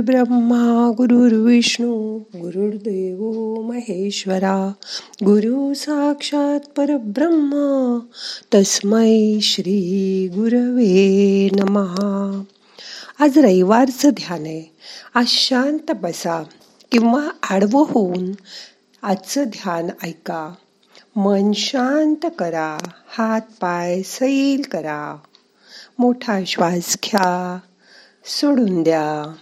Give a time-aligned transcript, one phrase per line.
[0.00, 3.20] ब्रह्मा गुरुर्विष्णू गुरुर्देव
[3.60, 4.72] महेश्वरा
[5.24, 7.98] गुरु साक्षात परब्रह्म
[8.54, 12.42] तस्मै श्री गुरवे नमहा
[13.18, 14.76] आज रविवारचं ध्यान आहे.
[15.14, 16.42] आज शांत बसा
[16.92, 18.32] किंवा आडवं होऊन
[19.02, 20.54] आजचं ध्यान ऐका.
[21.16, 22.78] मन शांत करा
[23.18, 25.16] हात पाय सैल करा.
[25.98, 27.58] मोठा श्वास घ्या
[28.24, 29.34] सोडून द्या.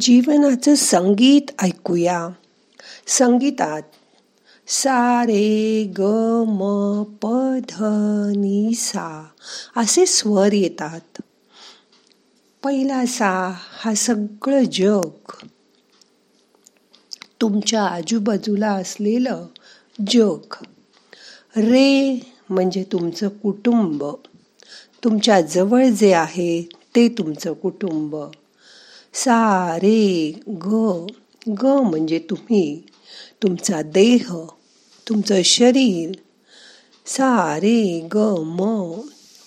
[0.00, 2.28] जीवनाचं संगीत ऐकूया.
[3.06, 3.82] संगीतात
[4.68, 6.00] सा रे ग
[6.46, 7.26] म प
[7.58, 7.74] ध
[8.36, 9.26] नि सा
[9.76, 11.22] असे स्वर येतात.
[12.62, 15.30] पहिला सा हा सगळं जग.
[17.40, 19.46] तुमच्या आजूबाजूला असलेलं
[20.08, 20.54] जग.
[21.56, 24.04] रे म्हणजे तुमचं कुटुंब.
[25.04, 28.16] तुमच्या जवळ जे आहे ते तुमचं कुटुंब.
[29.14, 31.06] सा रे ग
[31.62, 32.82] ग म्हणजे तुम्ही.
[33.42, 34.34] तुमचा देह
[35.08, 36.12] तुमचं शरीर.
[37.06, 38.60] सा रे ग म.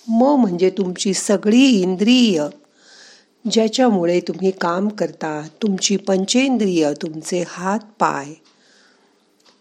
[0.07, 2.47] म म्हणजे तुमची सगळी इंद्रिय.
[3.51, 8.33] ज्याच्यामुळे तुम्ही काम करता तुमची पंचेंद्रिय तुमचे हात पाय.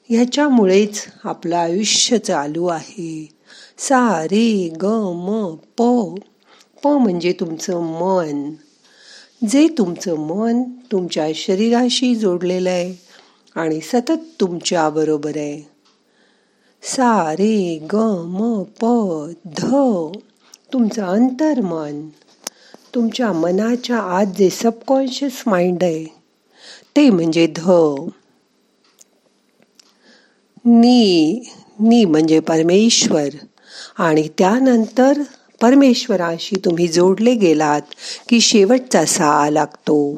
[0.08, 3.28] ह्याच्यामुळेच आपलं आयुष्य चालू आहे.
[3.78, 4.84] सा रे ग
[5.14, 5.82] म प.
[6.82, 8.50] प म्हणजे तुमचं मन.
[9.42, 12.94] जे तुमचं मन तुमच्या शरीराशी जोडलेलं आहे
[13.56, 15.62] आणि सतत तुमच्या बरोबर आहे.
[16.82, 17.96] सा रे ग
[18.26, 18.86] म प
[19.58, 19.70] ध
[20.72, 22.08] तुमचं अंतर्मन
[22.94, 26.04] तुमच्या मनाच्या आत जे सबकॉन्शियस माइंड आहे
[26.96, 27.70] ते म्हणजे ध.
[30.64, 31.40] नी
[31.80, 33.28] नी म्हणजे परमेश्वर
[33.98, 35.22] आणि त्यानंतर
[35.60, 37.82] परमेश्वराशी तुम्ही जोडले गेलात
[38.28, 40.16] की शेवटचा सा लागतो.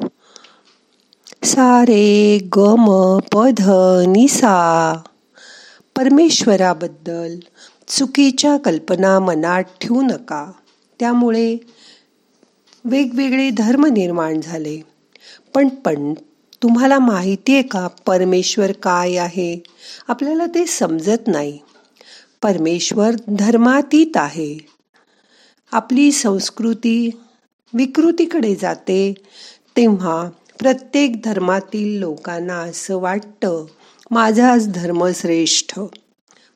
[1.43, 3.69] सारे गम पध
[4.07, 4.97] निसा.
[5.95, 7.39] परमेश्वराबद्दल
[7.87, 10.51] चुकीच्या कल्पना मनात ठेवू नका.
[10.99, 11.57] त्यामुळे
[12.85, 14.81] वेगवेगळे धर्म निर्माण झाले.
[15.55, 16.13] पण पण
[16.63, 19.63] तुम्हाला माहिती आहे का परमेश्वर काय आहे?
[20.07, 21.59] आपल्याला ते समजत नाही.
[22.43, 24.78] परमेश्वर धर्मातीत आहे.
[25.71, 27.09] आपली संस्कृती
[27.73, 29.13] विकृतीकडे जाते
[29.77, 30.29] तेव्हा
[30.59, 33.65] प्रत्येक धर्मातील लोकांना असं वाटतं
[34.11, 35.79] माझाच धर्म श्रेष्ठ.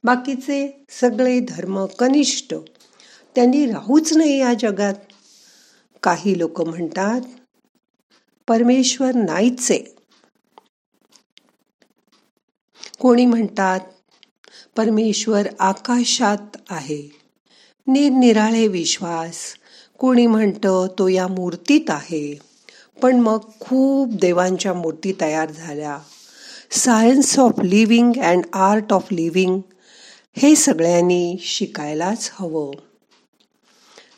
[0.03, 2.53] बाकीचे सगळे धर्म कनिष्ठ.
[3.35, 4.93] त्यांनी राहूच नाही या जगात.
[6.03, 7.21] काही लोक म्हणतात
[8.47, 9.71] परमेश्वर नाहीच.
[9.71, 9.95] आहे
[12.99, 13.79] कोणी म्हणतात
[14.77, 17.22] परमेश्वर आकाशात आहे.
[17.87, 19.35] निरनिराळे विश्वास.
[19.99, 22.39] कोणी म्हणतं तो या मूर्तीत आहे.
[23.01, 25.97] पण मग खूप देवांच्या मूर्ती तयार झाल्या.
[26.71, 29.59] Science of living and art of living
[30.37, 32.71] हे सगळ्यांनी शिकायलाच हवं.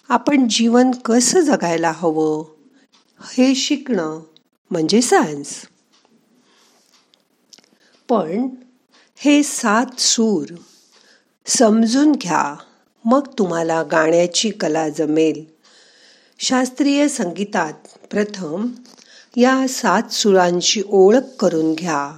[0.10, 2.44] आपण जीवन कसं जगायला हवं
[3.34, 4.20] हे शिकणं
[4.72, 5.62] म्हणजे सायन्स
[8.10, 8.48] पण
[9.16, 10.48] हे सात सूर
[11.46, 12.56] समजून घ्या.
[13.06, 15.46] मग तुम्हाला गाण्याची कला जमेल.
[16.40, 17.74] शास्त्रीय संगीतात
[18.12, 18.68] प्रथम
[19.38, 22.18] या सात सुरांची ओळख करून घ्या.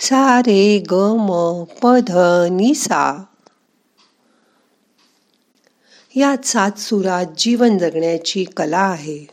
[0.00, 2.16] सा रे ग म प ध
[2.50, 3.24] नि सा.
[6.16, 9.26] यात सात सुरात जीवन जगण्याची कला आहे.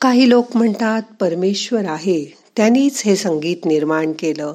[0.00, 2.24] काही लोक म्हणतात परमेश्वर आहे.
[2.56, 4.54] त्यांनीच हे संगीत निर्माण केलं.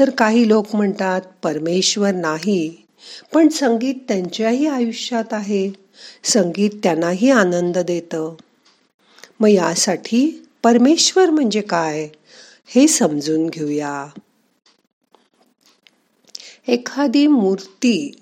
[0.00, 2.76] तर काही लोक म्हणतात परमेश्वर नाही.
[3.34, 5.72] पण संगीत त्यांच्याही आयुष्यात आहे.
[6.24, 8.34] संगीत त्यांनाही आनंद देतं.
[9.40, 12.08] मग यासाठी परमेश्वर म्हणजे काय?
[12.66, 14.06] हे समजून घेऊया.
[16.68, 18.20] एखादी मूर्ती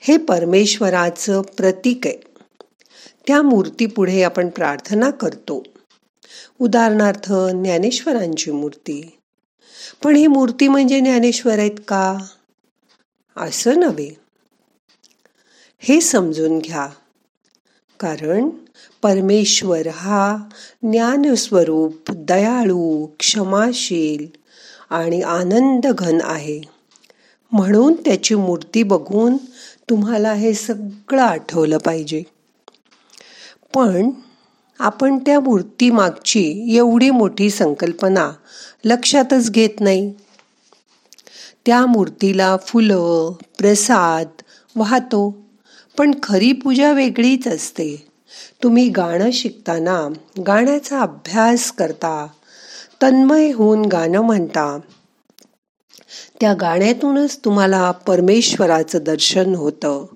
[0.00, 2.16] हे परमेश्वराचं प्रतीक आहे.
[3.26, 5.62] त्या मूर्तीपुढे आपण प्रार्थना करतो.
[6.58, 9.19] उदाहरणार्थ ज्ञानेश्वरांची मूर्ती.
[10.04, 12.18] पण ही मूर्ती म्हणजे ज्ञानेश्वर आहेत का?
[13.36, 14.10] असं नव्हे.
[15.78, 16.88] हे समजून घ्या.
[18.00, 18.48] कारण
[19.02, 20.36] परमेश्वर हा
[20.82, 24.26] ज्ञानस्वरूप दयाळू क्षमाशील
[24.90, 26.60] आणि आनंद घन आहे.
[27.52, 29.36] म्हणून त्याची मूर्ती बघून
[29.90, 32.22] तुम्हाला हे सगळं आठवलं पाहिजे.
[33.74, 34.10] पण
[34.80, 38.30] आपण त्या मूर्तीमागची एवढी मोठी संकल्पना
[38.84, 40.14] लक्षातच घेत नाही.
[41.66, 44.26] त्या मूर्तीला फुलं प्रसाद
[44.76, 45.36] वाहतो
[45.98, 48.06] पण खरी पूजा वेगळीच असते.
[48.62, 50.08] तुम्ही गाणं शिकताना
[50.46, 52.26] गाण्याचा अभ्यास करता
[53.02, 54.78] तन्मय होऊन गाणं म्हणता.
[56.40, 60.06] त्या गाण्यातूनच तुम्हाला परमेश्वराचं दर्शन होतं.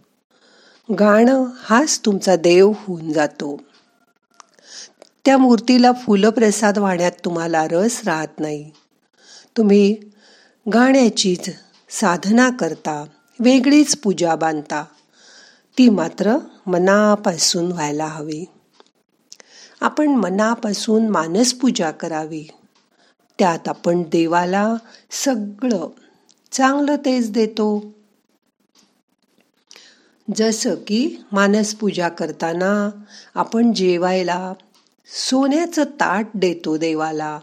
[0.98, 3.60] गाणं हाच तुमचा देव होऊन जातो.
[5.24, 8.70] त्या मूर्तीला फुलं प्रसाद वाहण्यात तुम्हाला रस राहत नाही.
[9.56, 9.96] तुम्ही
[10.74, 11.50] गाण्याचीच
[11.90, 13.04] साधना करता
[13.40, 14.84] वेगळीच पूजा बांधता
[15.78, 16.36] ती मात्र
[16.66, 18.44] मनापासून व्हायला हवी.
[19.80, 22.44] आपण मनापासून मानस पूजा करावी.
[23.38, 24.74] त्यात आपण देवाला
[25.10, 25.88] सगळं
[26.52, 27.94] चांगलं तेच देतो.
[30.36, 32.90] जसं की मानस पूजा करताना
[33.34, 34.52] आपण जेवायला
[35.06, 37.40] सोन्याचं ताट देतो देवाला.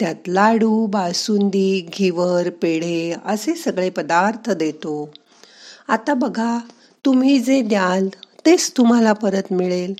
[0.00, 5.10] त्यात लाडू बासुंदी घिवर पेढे असे सगळे पदार्थ देतो.
[5.88, 6.58] आता बघा
[7.04, 8.08] तुम्ही जे द्याल
[8.46, 9.94] तेच तुम्हाला परत मिळेल.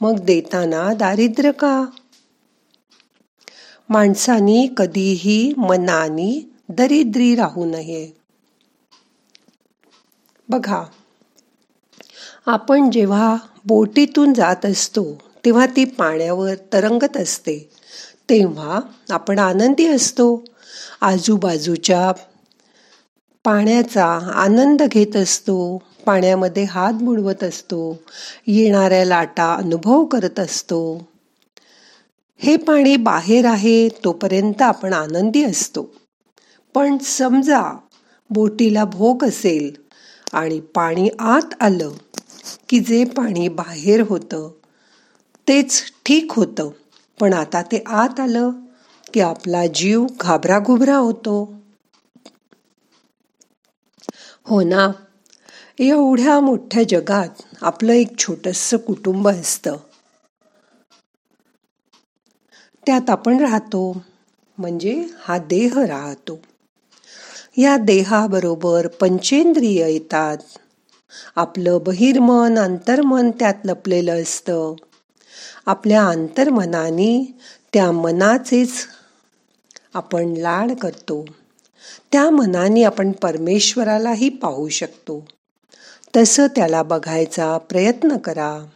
[0.00, 1.84] मग देताना दारिद्र्य का?
[3.88, 8.10] माणसानी कधीही मनानी दरिद्री राहू नये.
[10.48, 10.84] बघा
[12.46, 17.70] आपण जेव्हा बोटीतून जात असतो तेव्हा ती पाण्यावर तरंगत असते.
[18.30, 18.80] तेव्हा
[19.10, 20.44] आपण आनंदी असतो.
[21.00, 22.12] आजूबाजूच्या
[23.44, 25.78] पाण्याचा आनंद घेत असतो.
[26.06, 27.98] पाण्यामध्ये हात बुडवत असतो.
[28.46, 31.08] येणाऱ्या लाटा अनुभव करत असतो.
[32.38, 35.94] हे पाणी बाहेर आहे तोपर्यंत आपण आनंदी असतो.
[36.74, 37.78] पण समजा
[38.30, 39.72] बोटीला भोक असेल
[40.32, 41.90] आणि पाणी आत आलं
[42.68, 44.50] की जे पाणी बाहेर होतं
[45.48, 46.70] तेच ठीक होतं.
[47.20, 48.50] पण आता ते आत आलं
[49.14, 51.36] की आपला जीव घाबराघुबरा होतो.
[54.46, 54.90] हो ना
[55.80, 59.76] एवढ्या मोठ्या जगात आपलं एक छोटस कुटुंब असतं.
[62.86, 64.02] त्यात आपण राहतो
[64.58, 66.40] म्हणजे हा देह राहतो.
[67.58, 70.36] या देहाबरोबर पंचेंद्रिय येतात.
[71.36, 74.74] आपलं बहिर्मन अंतर्मन त्यात लपलेलं असतं.
[75.66, 77.34] आपल्या अंतर्मनाने
[77.72, 78.72] त्या मनाचेच
[79.94, 81.26] आपण लाड करतो.
[82.12, 85.28] त्या मनाने आपण परमेश्वरालाही पाहू शकतो.
[86.16, 88.66] तसं त्याला बघायचा प्रयत्न करा.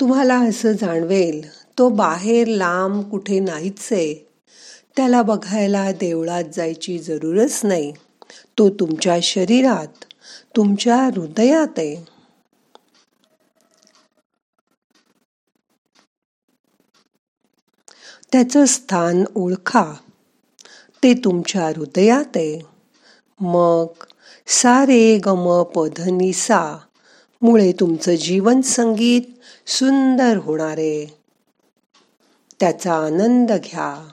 [0.00, 4.28] तुम्हाला असं जाणवेल तो बाहेर लांब कुठे नाहीच आहे
[4.96, 7.92] त्याला बघायला देवळात जायची जरूरच नाही.
[8.58, 10.04] तो तुमच्या शरीरात
[10.56, 12.13] तुमच्या हृदयात आहे.
[18.34, 19.84] त्याचं स्थान ओळखा.
[21.02, 22.36] ते तुमच्या हृदयात.
[22.36, 22.60] आहे
[23.40, 23.86] मग
[24.46, 26.78] सारे गम पधनिसा
[27.42, 29.22] मुळे तुमचं जीवन संगीत
[29.66, 30.78] सुंदर होणार.
[30.78, 31.18] आहे
[32.60, 34.08] त्याचा आनंद घ्या.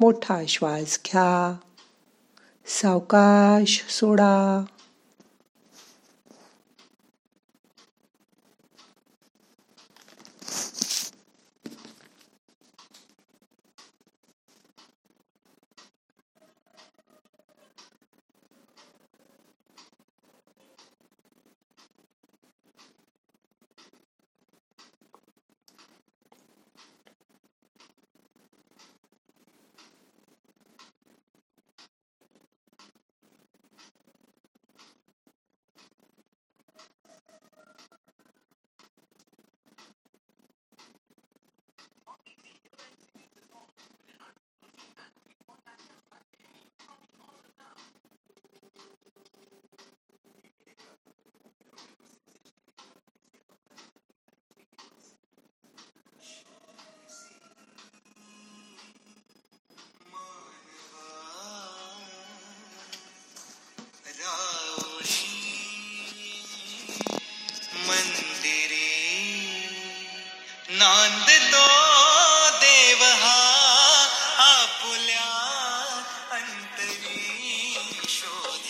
[0.00, 1.56] मोठा श्वास घ्या.
[2.66, 4.64] सावकाश सोडा.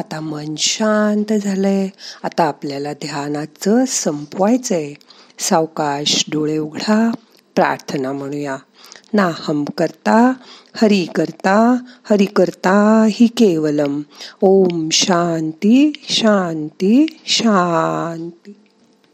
[0.00, 1.88] आता मन शांत झालंय.
[2.22, 4.94] आता आपल्याला ध्यानाचं संपवायचंय.
[5.38, 7.10] सावकाश डोळे उघडा
[7.54, 8.56] प्रार्थना म्हणूया.
[9.12, 10.32] ना हम करता
[10.74, 11.76] हरी करता
[12.10, 14.00] हरी करता ही केवलम.
[14.40, 18.59] ओम शांती शांती शांती.